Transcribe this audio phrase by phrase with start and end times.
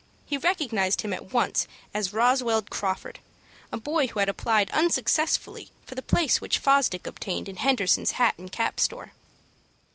[0.25, 3.19] He recognized him at once as Roswell Crawford,
[3.71, 8.33] a boy who had applied unsuccessfully for the place which Fosdick obtained in Henderson's hat
[8.39, 9.11] and cap store.